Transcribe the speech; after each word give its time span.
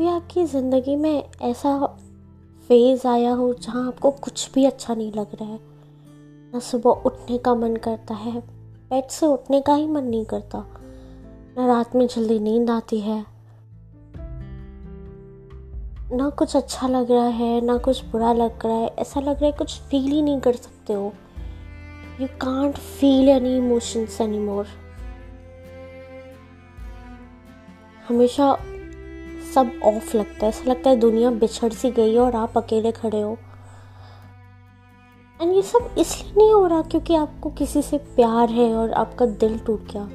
कभी 0.00 0.08
आपकी 0.08 0.44
ज़िंदगी 0.44 0.94
में 0.96 1.24
ऐसा 1.42 1.86
फ़ेज़ 2.68 3.06
आया 3.08 3.32
हो 3.32 3.52
जहाँ 3.54 3.86
आपको 3.86 4.10
कुछ 4.10 4.50
भी 4.52 4.64
अच्छा 4.64 4.94
नहीं 4.94 5.12
लग 5.12 5.34
रहा 5.34 5.48
है। 5.48 5.58
ना 6.52 6.58
सुबह 6.58 7.02
उठने 7.06 7.38
का 7.38 7.54
मन 7.54 7.76
करता 7.76 8.14
है 8.14 8.40
बेड 8.90 9.08
से 9.08 9.26
उठने 9.26 9.60
का 9.60 9.74
ही 9.74 9.86
मन 9.86 10.04
नहीं 10.04 10.24
करता। 10.24 10.64
ना 11.56 11.66
रात 11.66 11.94
में 11.96 12.06
जल्दी 12.06 12.38
नींद 12.38 12.70
आती 12.70 13.00
है। 13.00 13.18
ना 16.12 16.30
कुछ 16.30 16.56
अच्छा 16.56 16.88
लग 16.88 17.10
रहा 17.10 17.26
है, 17.26 17.60
ना 17.60 17.76
कुछ 17.78 18.04
बुरा 18.04 18.32
लग 18.32 18.66
रहा 18.66 18.76
है, 18.76 18.88
ऐसा 18.88 19.20
लग 19.20 19.34
रहा 19.34 19.46
है 19.46 19.52
कुछ 19.52 19.80
फील 19.80 20.10
ही 20.10 20.22
नहीं 20.22 20.40
कर 20.40 20.52
सकते 20.52 20.92
हो। 20.92 21.12
You 22.20 22.26
can't 22.40 22.78
feel 22.78 23.28
any 23.28 23.56
emotions 23.56 24.20
anymore 24.38 24.66
हमेशा 28.08 28.56
सब 29.54 29.70
ऑफ़ 29.84 30.16
लगता 30.16 30.46
है। 30.46 30.48
ऐसा 30.48 30.70
लगता 30.70 30.90
है 30.90 30.96
दुनिया 30.96 31.30
बिछड़ 31.30 31.72
सी 31.72 31.90
गई 31.90 32.12
है 32.14 32.20
और 32.20 32.36
आप 32.36 32.58
अकेले 32.58 32.92
खड़े 32.92 33.20
हो। 33.20 33.36
एंड 35.40 35.52
ये 35.54 35.62
सब 35.62 35.94
इसलिए 35.98 36.32
नहीं 36.36 36.52
हो 36.52 36.66
रहा 36.66 36.82
क्योंकि 36.82 37.14
आपको 37.14 37.50
किसी 37.50 37.82
से 37.82 37.98
प्यार 38.16 38.50
है 38.50 38.72
और 38.74 38.92
आपका 38.92 39.26
दिल 39.26 39.58
टूट 39.58 39.92
गया। 39.92 40.08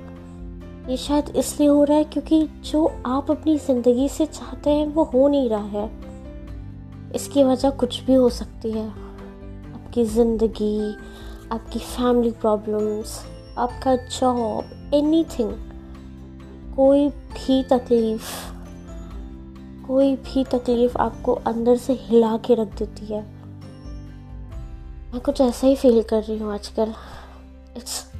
ये 0.89 0.97
शायद 0.97 1.29
इसलिए 1.35 1.67
हो 1.67 1.83
रहा 1.83 1.97
है 1.97 2.03
क्योंकि 2.03 2.41
जो 2.65 2.85
आप 3.05 3.31
अपनी 3.31 3.57
ज़िंदगी 3.57 4.07
से 4.09 4.25
चाहते 4.25 4.69
हैं, 4.69 4.87
वो 4.87 5.03
हो 5.03 5.27
नहीं 5.27 5.49
रहा 5.49 5.81
है। 5.81 5.89
इसकी 7.15 7.43
वजह 7.43 7.69
कुछ 7.69 8.01
भी 8.03 8.13
हो 8.13 8.29
सकती 8.29 8.71
है। 8.71 8.87
आपकी 8.87 10.03
ज़िंदगी, 10.05 10.95
आपकी 11.51 11.79
फैमिली 11.79 12.31
प्रॉब्लम्स 12.31 13.19
आपका 13.57 13.95
जॉब 13.95 14.91
एनीथिंग 14.93 15.51
कोई 16.75 17.07
भी 17.09 17.61
तकलीफ़ 17.63 18.54
कोई 19.87 20.15
भी 20.15 20.43
तकलीफ़ 20.43 20.97
आपको 20.97 21.33
अंदर 21.33 21.77
से 21.77 21.93
हिला 21.93 22.37
के 22.37 22.55
रख 22.55 22.67
देती 22.67 23.05
है। 23.05 23.21
मैं 25.11 25.19
कुछ 25.19 25.41
ऐसा 25.41 25.67
ही 25.67 25.75
फील 25.75 26.03
कर 26.03 26.23
रही 26.23 26.37
हूँ 26.37 26.53
आजकल। 26.53 26.93
इट्स 27.77 28.11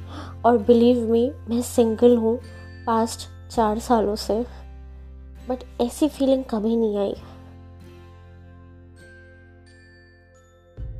और 0.44 0.58
बिलीव 0.58 1.10
मी 1.10 1.32
मैं 1.48 1.62
सिंगल 1.62 2.16
हूँ 2.16 2.40
पास्ट 2.86 3.50
चार 3.50 3.78
सालों 3.78 4.16
से। 4.16 4.46
बट 5.48 5.80
ऐसी 5.80 6.08
फीलिंग 6.08 6.44
कभी 6.44 6.76
नहीं 6.76 6.98
आई। 6.98 7.14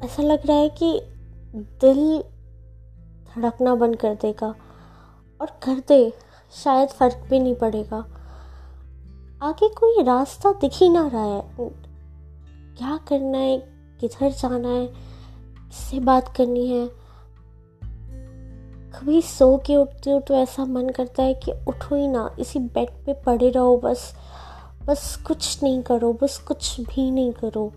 ऐसा 0.04 0.22
लग 0.22 0.46
रहा 0.46 0.56
है 0.56 0.68
कि 0.68 1.00
दिल 1.56 2.24
धड़कना 3.36 3.74
बंद 3.74 3.96
कर 3.96 4.14
देगा। 4.14 4.54
और 5.40 5.46
कर 5.46 5.82
दे, 5.88 6.12
शायद 6.52 6.88
फ़र्क 6.88 7.26
भी 7.30 7.38
नहीं 7.38 7.54
पड़ेगा। 7.54 8.15
आगे 9.42 9.68
कोई 9.68 10.02
रास्ता 10.02 10.52
दिख 10.52 10.72
ही 10.74 10.88
ना 10.88 11.06
रहा 11.06 11.24
है। 11.24 11.42
क्या 12.78 12.96
करना 13.08 13.38
है? 13.38 13.58
किधर 14.00 14.30
जाना 14.30 14.68
है? 14.68 14.86
किससे 14.86 16.00
बात 16.00 16.36
करनी 16.36 16.66
है? 16.68 16.86
कभी 18.92 19.22
सो 19.22 19.56
के 19.56 19.76
उठती 19.76 20.10
हूँ 20.10 20.20
तो 20.20 20.34
ऐसा 20.34 20.64
मन 20.64 20.88
करता 20.88 21.22
है 21.22 21.34
कि 21.34 21.52
उठो 21.68 21.96
ही 21.96 22.08
ना, 22.08 22.36
इसी 22.38 22.58
बेड 22.58 22.90
पे 22.90 23.12
पड़े 23.12 23.50
रहो 23.50 23.76
बस। 23.78 24.14
बस 24.86 25.24
कुछ 25.26 25.62
नहीं 25.62 25.82
करो, 25.82 26.12
बस 26.12 26.38
कुछ 26.38 26.80
भी 26.80 27.10
नहीं 27.10 27.32
करो। 27.32 27.72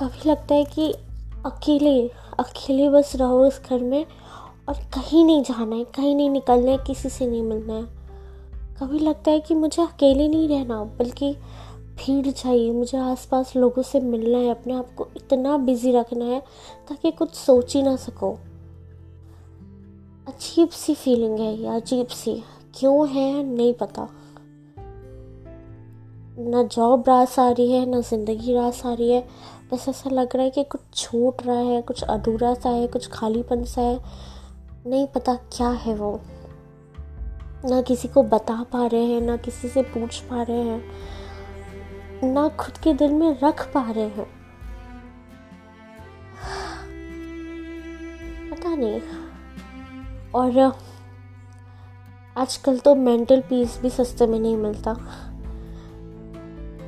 कभी 0.00 0.30
लगता 0.30 0.54
है 0.54 0.64
कि 0.64 0.92
अकेले 1.46 2.08
अकेले 2.38 2.88
बस 2.88 3.16
रहो 3.16 3.46
इस 3.46 3.60
घर 3.70 3.78
में 3.78 4.06
और 4.68 4.74
कहीं 4.74 5.24
नहीं 5.24 5.42
जाना 5.42 5.76
है, 5.76 5.84
कहीं 5.84 6.16
नहीं 6.16 6.30
निकलना 6.30 6.70
है, 6.70 6.78
किसी 6.78 7.08
से 7.08 7.26
नहीं 7.26 7.42
मिलना 7.42 7.74
है। 7.74 8.01
कभी 8.80 8.98
लगता 8.98 9.30
है 9.30 9.40
कि 9.40 9.54
मुझे 9.54 9.82
अकेले 9.82 10.28
नहीं 10.28 10.48
रहना, 10.48 10.84
बल्कि 10.84 11.36
भीड़ 11.94 12.30
चाहिए। 12.30 12.72
मुझे 12.72 12.98
आसपास 12.98 13.56
लोगों 13.56 13.82
से 13.82 14.00
मिलना 14.00 14.38
है, 14.38 14.50
अपने 14.50 14.74
आप 14.74 14.94
को 14.94 15.08
इतना 15.16 15.58
बिज़ी 15.58 15.92
रखना 15.92 16.24
है 16.24 16.40
ताकि 16.88 17.10
कुछ 17.10 17.34
सोच 17.34 17.76
ही 17.76 17.82
ना 17.82 17.96
सको। 17.96 18.32
अजीब 20.28 20.68
सी 20.68 20.94
फीलिंग 20.94 21.38
है 21.38 21.56
ये, 21.56 21.68
अजीब 21.68 22.06
सी। 22.06 22.42
क्यों 22.74 23.08
है, 23.08 23.42
नहीं 23.42 23.74
पता। 23.74 24.08
ना 26.38 26.62
जॉब 26.62 27.04
रास 27.08 27.38
आ 27.38 27.50
रही 27.50 27.72
है, 27.72 27.86
ना 27.86 28.00
ज़िंदगी 28.00 28.54
रास 28.54 28.86
आ 28.86 28.92
रही 28.92 29.10
है। 29.10 29.28
बस 29.72 29.88
ऐसा 29.88 30.10
लग 30.10 30.36
रहा 30.36 30.44
है 30.44 30.50
कि 30.50 30.64
कुछ 30.64 30.80
छूट 30.94 31.42
रहा 31.42 31.58
है, 31.58 31.82
कुछ 31.82 32.02
अधूरा 32.02 32.54
सा 32.54 32.68
है, 32.68 32.86
कुछ 32.86 33.08
खालीपन 33.08 33.64
सा 33.64 33.80
है। 33.80 34.00
नहीं 34.86 35.06
पता 35.06 35.34
क्या 35.34 35.68
है 35.68 35.94
वो। 35.94 36.20
ना 37.64 37.80
किसी 37.82 38.08
को 38.08 38.22
बता 38.22 38.62
पा 38.72 38.86
रहे 38.86 39.04
हैं, 39.04 39.20
ना 39.20 39.36
किसी 39.36 39.68
से 39.68 39.82
पूछ 39.82 40.20
पा 40.20 40.42
रहे 40.42 40.62
हैं, 40.62 40.82
ना 42.24 42.48
खुद 42.48 42.78
के 42.78 42.94
दिल 42.94 43.12
में 43.12 43.38
रख 43.42 43.66
पा 43.74 43.90
रहे 43.90 44.08
हैं। 44.08 44.26
पता 48.50 48.74
नहीं। 48.74 49.00
और 50.34 50.58
आजकल 52.36 52.78
तो 52.78 52.94
मेंटल 52.94 53.40
पीस 53.40 53.78
भी 53.82 53.90
सस्ते 53.90 54.26
में 54.26 54.38
नहीं 54.40 54.56
मिलता। 54.56 54.92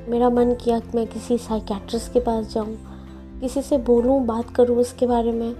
मेरा 0.08 0.30
मन 0.30 0.54
किया 0.54 0.78
कि 0.80 0.96
मैं 0.96 1.06
किसी 1.06 1.38
साइकेट्रिस्ट 1.38 2.12
के 2.12 2.20
पास 2.20 2.52
जाऊँ, 2.54 2.76
किसी 3.40 3.62
से 3.62 3.78
बोलूँ, 3.78 4.20
बात 4.26 4.54
करूँ 4.56 4.76
उसके 4.76 5.06
बारे 5.06 5.32
में, 5.32 5.54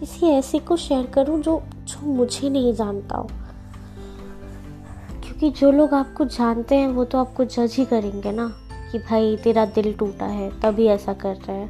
किसी 0.00 0.26
ऐसे 0.26 0.58
को 0.58 0.76
शेयर 0.76 1.06
करूँ 1.06 1.40
जो 1.42 1.62
जो 1.78 2.06
मुझे 2.06 2.48
नहीं 2.50 2.72
जानता 2.74 3.16
हो। 3.16 3.28
क्योंकि 5.44 5.60
जो 5.60 5.70
लोग 5.70 5.94
आपको 5.94 6.24
जानते 6.24 6.76
हैं, 6.76 6.88
वो 6.88 7.04
तो 7.04 7.18
आपको 7.18 7.44
जज 7.44 7.74
ही 7.78 7.84
करेंगे 7.84 8.32
ना, 8.32 8.48
कि 8.92 8.98
भाई 8.98 9.36
तेरा 9.36 9.64
दिल 9.64 9.94
टूटा 9.94 10.26
है, 10.26 10.60
तभी 10.60 10.86
ऐसा 10.86 11.12
कर 11.12 11.34
रहा 11.36 11.52
है। 11.52 11.68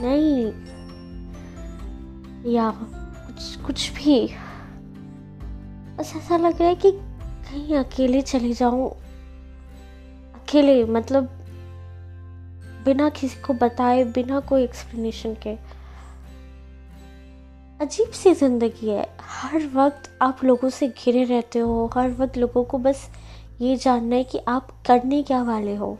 नहीं। 0.00 0.52
या 2.52 2.70
कुछ 3.26 3.56
कुछ 3.56 3.92
भी। 3.92 4.28
बस 5.98 6.12
ऐसा 6.16 6.36
लग 6.36 6.58
रहा 6.58 6.68
है 6.68 6.74
कि 6.74 6.92
कहीं 6.92 7.74
अकेले 7.74 8.22
चले 8.22 8.52
जाऊँ। 8.52 8.90
अकेले 10.34 10.84
मतलब 10.84 11.24
बिना 12.84 13.08
किसी 13.08 13.40
को 13.40 13.54
बताए, 13.54 14.04
बिना 14.04 14.40
कोई 14.40 14.62
एक्सप्लेनेशन 14.62 15.34
के। 15.34 15.54
अजीब 17.82 18.10
सी 18.10 18.34
ज़िंदगी 18.34 18.88
है। 18.88 19.16
हर 19.20 19.66
वक्त 19.74 20.18
आप 20.22 20.44
लोगों 20.44 20.70
से 20.70 20.88
घिरे 20.88 21.24
रहते 21.24 21.58
हो, 21.58 21.90
हर 21.94 22.10
वक्त 22.10 22.36
लोगों 22.36 22.64
को 22.64 22.78
बस 22.78 23.10
ये 23.60 23.76
जानना 23.76 24.16
है 24.16 24.24
कि 24.24 24.38
आप 24.38 24.68
करने 24.86 25.22
क्या 25.22 25.42
वाले 25.42 25.76
हो। 25.76 25.98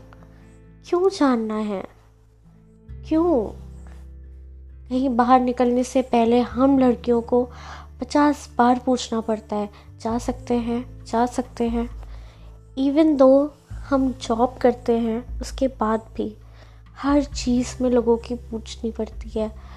क्यों 0.89 1.09
जानना 1.09 1.57
है? 1.57 1.83
क्यों? 3.07 3.45
कहीं 4.89 5.09
बाहर 5.09 5.39
निकलने 5.39 5.83
से 5.83 6.01
पहले 6.01 6.39
हम 6.39 6.79
लड़कियों 6.79 7.21
को 7.21 7.49
पचास 8.01 8.49
बार 8.57 8.81
पूछना 8.85 9.21
पड़ता 9.21 9.55
है, 9.55 9.69
जा 10.01 10.17
सकते 10.17 10.53
हैं, 10.53 11.05
जा 11.05 11.25
सकते 11.25 11.69
हैं। 11.69 11.89
इवन 12.77 13.17
दो 13.17 13.53
हम 13.71 14.11
जॉब 14.11 14.57
करते 14.61 14.97
हैं, 14.97 15.39
उसके 15.39 15.67
बाद 15.67 16.01
भी 16.15 16.37
हर 16.97 17.23
चीज़ 17.23 17.83
में 17.83 17.89
लोगों 17.89 18.17
की 18.17 18.35
पूछनी 18.35 18.91
पड़ती 18.91 19.39
है। 19.39 19.72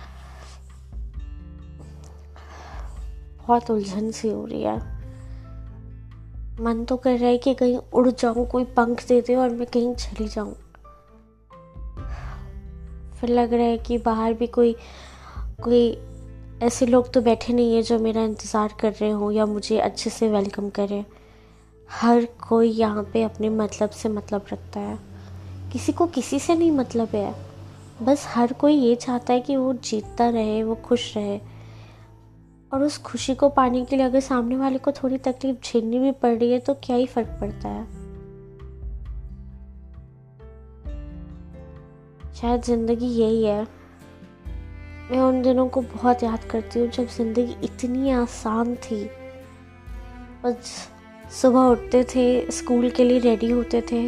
बहुत 3.49 3.71
उलझन 3.71 4.11
सी 4.11 4.29
हो 4.29 4.45
रही 4.45 4.63
है। 4.63 4.77
मन 6.61 6.85
तो 6.85 6.97
कर 6.97 7.19
रहा 7.19 7.29
है 7.29 7.39
कि 7.39 7.55
कहीं 7.55 7.79
उड़ 7.93 8.09
जाऊँ, 8.11 8.47
कोई 8.47 8.65
पंख 8.77 9.07
दे 9.09 9.21
दे 9.21 9.35
और 9.35 9.51
मैं 9.51 9.67
कहीं 9.67 9.95
चली 9.95 10.29
जाऊँ। 10.29 10.55
फिर 13.21 13.31
लग 13.31 13.53
रहा 13.55 13.67
है 13.67 13.79
कि 13.79 13.99
बाहर 13.99 14.33
भी 14.35 14.47
कोई 14.47 14.75
कोई 15.63 15.99
ऐसे 16.63 16.87
लोग 16.87 17.13
तो 17.13 17.21
बैठे 17.21 17.53
नहीं 17.53 17.75
है 17.75 17.83
जो 17.83 17.99
मेरा 17.99 18.23
इंतज़ार 18.23 18.75
कर 18.81 18.93
रहे 18.93 19.11
हो 19.11 19.31
या 19.31 19.47
मुझे 19.47 19.79
अच्छे 19.79 20.11
से 20.11 20.29
वेलकम 20.29 20.69
करें। 20.71 21.05
हर 21.89 22.25
कोई 22.49 22.71
यहाँ 22.71 23.03
पे 23.13 23.23
अपने 23.23 23.49
मतलब 23.49 23.91
से 23.91 24.09
मतलब 24.09 24.47
रखता 24.53 24.81
है। 24.81 24.99
किसी 25.73 25.93
को 25.93 26.07
किसी 26.07 26.39
से 26.39 26.55
नहीं 26.55 26.71
मतलब 26.71 27.09
है। 27.09 27.35
बस 28.03 28.27
हर 28.29 28.53
कोई 28.53 28.75
ये 28.75 28.95
चाहता 28.95 29.33
है 29.33 29.41
कि 29.41 29.57
वो 29.57 29.73
जीतता 29.75 30.29
रहे, 30.29 30.63
वो 30.63 30.75
खुश 30.75 31.17
रहे। 31.17 31.39
और 32.73 32.83
उस 32.83 32.99
खुशी 32.99 33.35
को 33.35 33.49
पाने 33.49 33.85
के 33.85 33.97
लिए 33.97 34.07
अगर 34.07 34.21
सामने 34.21 34.57
वाले 34.57 34.79
को 34.79 34.93
थोड़ी 34.93 35.19
तकलीफ़ 35.19 35.57
झेलनी 35.65 35.99
भी 35.99 36.13
पड़ 36.13 36.35
रही 36.35 36.53
है 36.53 36.59
तो 36.59 36.75
क्या 36.75 36.97
ही 36.97 37.07
फ़र्क 37.07 37.39
पड़ता 37.41 37.69
है? 37.69 37.85
शायद 42.35 42.63
ज़िंदगी 42.63 43.07
यही 43.07 43.45
है। 43.45 43.63
मैं 45.11 45.19
उन 45.19 45.43
दिनों 45.43 45.69
को 45.69 45.81
बहुत 45.81 46.23
याद 46.23 46.45
करती 46.45 46.81
हूँ 46.81 46.89
जब 46.89 47.07
ज़िंदगी 47.07 47.57
इतनी 47.65 48.11
आसान 48.11 48.75
थी। 48.75 49.05
बस 50.45 50.89
सुबह 51.33 51.61
उठते 51.61 52.05
थे, 52.05 52.51
स्कूल 52.51 52.91
के 52.91 53.05
लिए 53.05 53.19
रेडी 53.19 53.51
होते 53.51 53.81
थे, 53.93 54.03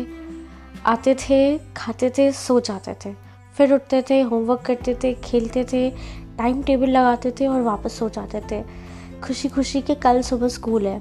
आते 0.86 1.14
थे, 1.14 1.58
खाते 1.76 2.10
थे, 2.10 2.30
सो 2.32 2.60
जाते 2.60 2.94
थे। 3.04 3.14
फिर 3.56 3.72
उठते 3.74 4.02
थे, 4.10 4.20
होमवर्क 4.22 4.60
करते 4.60 4.94
थे, 4.94 5.14
खेलते 5.14 5.64
थे 5.64 5.90
टाइम 6.38 6.62
टेबल 6.62 6.90
लगाते 6.90 7.30
थे 7.30 7.46
और 7.46 7.60
वापस 7.60 7.98
सो 7.98 8.08
जाते 8.08 8.42
थे। 8.50 8.62
खुशी 9.20 9.48
खुशी 9.48 9.80
के 9.80 9.94
कल 9.94 10.22
सुबह 10.22 10.48
स्कूल 10.48 10.86
है। 10.86 10.98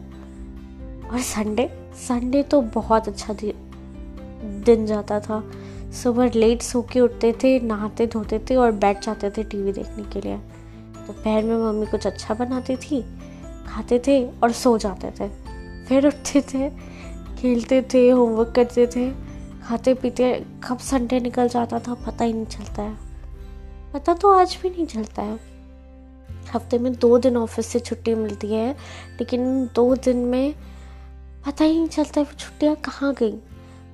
और 1.11 1.19
संडे 1.19 1.69
संडे 1.97 2.43
तो 2.43 2.61
बहुत 2.61 3.07
अच्छा 3.07 3.33
दिन 3.33 4.85
जाता 4.85 5.19
था। 5.19 5.43
सुबह 5.93 6.31
लेट 6.35 6.61
सो 6.61 6.81
के 6.81 6.99
उठते 6.99 7.31
थे, 7.33 7.59
नहाते 7.59 8.07
धोते 8.07 8.39
थे 8.39 8.55
और 8.55 8.71
बैठ 8.71 9.05
जाते 9.05 9.29
थे 9.29 9.43
टीवी 9.43 9.71
देखने 9.71 10.03
के 10.03 10.21
लिए। 10.21 10.37
दोपहर 10.37 11.41
तो 11.41 11.47
में 11.47 11.57
मम्मी 11.57 11.85
कुछ 11.85 12.07
अच्छा 12.07 12.33
बनाती 12.33 12.75
थी, 12.75 13.01
खाते 13.67 14.01
थे 14.07 14.25
और 14.43 14.51
सो 14.51 14.77
जाते 14.77 15.11
थे। 15.19 15.29
फिर 15.85 16.07
उठते 16.07 16.41
थे, 16.41 16.69
खेलते 17.37 17.81
थे 17.93 18.09
होमवर्क 18.09 18.53
करते 18.55 18.87
थे 18.87 19.11
खाते 19.63 19.93
पीते 19.93 20.45
कब 20.63 20.77
संडे 20.77 21.19
निकल 21.19 21.47
जाता 21.47 21.79
था 21.79 21.93
पता 21.93 22.25
ही 22.25 22.33
नहीं 22.33 22.45
चलता 22.45 22.81
है। 22.81 23.06
पता 23.97 24.13
तो 24.13 24.31
आज 24.31 24.57
भी 24.61 24.69
नहीं 24.69 24.85
चलता 24.85 25.21
है। 25.21 25.39
हफ़्ते 26.53 26.77
में 26.77 26.93
दो 26.93 27.17
दिन 27.17 27.37
ऑफ़िस 27.37 27.67
से 27.67 27.79
छुट्टी 27.79 28.13
मिलती 28.15 28.47
है, 28.47 28.71
लेकिन 29.19 29.69
दो 29.75 29.95
दिन 29.95 30.17
में 30.17 30.53
पता 31.45 31.63
ही 31.63 31.77
नहीं 31.77 31.87
चलता 31.87 32.19
है 32.19 32.25
वो 32.25 32.33
छुट्टियाँ 32.33 32.75
कहाँ 32.75 33.13
गई। 33.13 33.31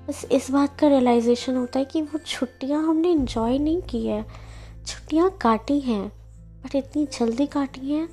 बस 0.07 0.25
इस 0.31 0.49
बात 0.51 0.75
का 0.79 0.87
रियलाइजेशन 0.87 1.55
होता 1.55 1.79
है 1.79 1.85
कि 1.85 2.01
वो 2.01 2.19
छुट्टियाँ 2.19 2.81
हमने 2.83 3.11
इन्जॉय 3.11 3.57
नहीं 3.57 3.81
की 3.81 4.05
है। 4.07 4.25
छुट्टियाँ 4.85 5.29
काटी 5.41 5.79
हैं 5.79 6.07
बट 6.65 6.75
इतनी 6.75 7.05
जल्दी 7.19 7.45
काटी 7.45 7.91
हैं, 7.91 8.07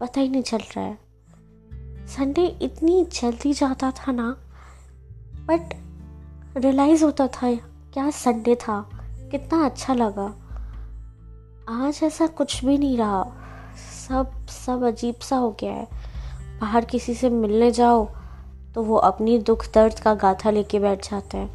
पता 0.00 0.20
ही 0.20 0.28
नहीं 0.28 0.42
चल 0.42 0.58
रहा 0.58 0.84
है। 0.84 0.98
संडे 2.06 2.46
इतनी 2.62 3.04
जल्दी 3.12 3.52
जाता 3.52 3.90
था 3.90 4.12
ना 4.12 4.30
बट 5.48 5.74
रियलाइज़ 6.56 7.04
होता 7.04 7.26
था 7.26 7.54
क्या 7.54 8.10
संडे 8.10 8.54
था, 8.54 8.80
कितना 9.30 9.64
अच्छा 9.64 9.94
लगा। 9.94 10.32
आज 11.68 12.00
ऐसा 12.04 12.26
कुछ 12.28 12.64
भी 12.64 12.76
नहीं 12.78 12.96
रहा। 12.98 13.22
सब 14.08 14.46
सब 14.48 14.82
अजीब 14.84 15.20
सा 15.20 15.36
हो 15.36 15.50
गया 15.60 15.72
है। 15.72 15.86
बाहर 16.60 16.84
किसी 16.84 17.14
से 17.14 17.28
मिलने 17.30 17.70
जाओ 17.70 18.04
तो 18.74 18.82
वो 18.82 18.96
अपनी 18.96 19.38
दुख 19.40 19.64
दर्द 19.74 20.00
का 20.00 20.14
गाथा 20.14 20.50
लेके 20.50 20.78
बैठ 20.78 21.08
जाते 21.10 21.38
हैं। 21.38 21.50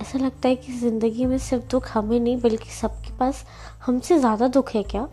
ऐसा 0.00 0.18
लगता 0.18 0.48
है 0.48 0.56
कि 0.56 0.72
ज़िंदगी 0.72 1.26
में 1.26 1.36
सिर्फ़ 1.38 1.64
दुख 1.70 1.88
हमें 1.88 2.18
नहीं, 2.20 2.36
बल्कि 2.40 2.70
सबके 2.70 3.16
पास 3.18 3.44
हमसे 3.86 4.18
ज़्यादा 4.18 4.48
दुख 4.48 4.74
है 4.74 4.82
क्या? 4.82 5.08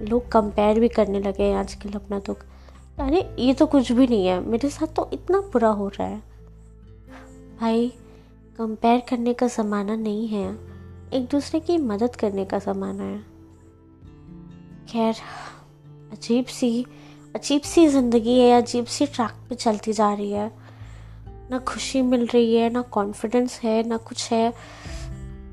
लोग 0.00 0.30
कंपेयर 0.32 0.80
भी 0.80 0.88
करने 0.88 1.20
लगे 1.20 1.42
हैं 1.42 1.56
आजकल 1.56 1.92
अपना 1.92 2.18
दुख। 2.18 2.44
अरे, 2.98 3.20
ये 3.38 3.54
तो 3.54 3.66
कुछ 3.66 3.92
भी 3.92 4.06
नहीं 4.06 4.26
है। 4.26 4.40
मेरे 4.40 4.70
साथ 4.70 4.94
तो 4.96 5.08
इतना 5.12 5.40
बुरा 5.52 5.68
हो 5.68 5.88
रहा 5.88 6.08
है। 6.08 6.18
भाई 7.60 7.92
कंपेयर 8.58 9.02
करने 9.08 9.32
का 9.34 9.46
ज़माना 9.46 9.94
नहीं 9.96 10.28
है, 10.28 10.46
एक 11.12 11.26
दूसरे 11.30 11.60
की 11.60 11.76
मदद 11.78 12.14
करने 12.16 12.44
का 12.44 12.58
ज़माना 12.58 13.04
है। 13.04 13.18
खैर, 14.88 15.14
अजीब 16.12 16.44
सी 16.44 16.86
अजीब 17.34 17.62
सी 17.62 17.86
ज़िंदगी 17.88 18.38
है, 18.40 18.62
अजीब 18.62 18.84
सी 18.84 19.06
ट्रैक 19.06 19.32
पे 19.48 19.54
चलती 19.54 19.92
जा 19.92 20.12
रही 20.14 20.30
है। 20.30 20.50
ना 21.50 21.58
खुशी 21.58 22.02
मिल 22.02 22.26
रही 22.26 22.54
है, 22.54 22.70
ना 22.70 22.82
कॉन्फिडेंस 22.82 23.60
है, 23.64 23.82
ना 23.88 23.96
कुछ 23.96 24.32
है। 24.32 24.50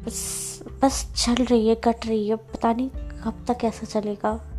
बस 0.06 0.64
बस 0.84 1.06
चल 1.16 1.44
रही 1.44 1.68
है, 1.68 1.76
कट 1.76 2.06
रही 2.08 2.28
है, 2.30 2.36
पता 2.36 2.74
नहीं 2.74 2.90
कब 3.24 3.46
तक 3.50 3.66
ऐसा 3.66 3.86
चलेगा। 3.86 4.53